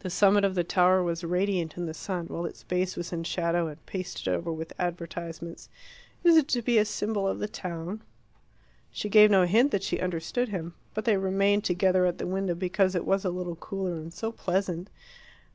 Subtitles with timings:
[0.00, 3.24] The summit of the tower was radiant in the sun, while its base was in
[3.24, 5.70] shadow and pasted over with advertisements.
[6.22, 8.02] "Is it to be a symbol of the town?"
[8.90, 10.74] She gave no hint that she understood him.
[10.92, 14.32] But they remained together at the window because it was a little cooler and so
[14.32, 14.90] pleasant.